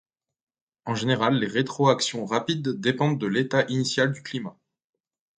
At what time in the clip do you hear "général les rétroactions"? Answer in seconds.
0.95-2.25